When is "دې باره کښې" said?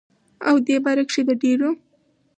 0.67-1.21